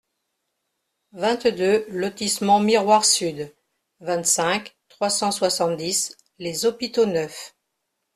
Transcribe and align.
vingt-deux 1.11 1.85
lotissement 1.89 2.59
Miroir 2.59 3.05
Sud, 3.05 3.53
vingt-cinq, 3.99 4.75
trois 4.89 5.11
cent 5.11 5.29
soixante-dix, 5.29 6.17
Les 6.39 6.65
Hôpitaux-Neufs 6.65 7.55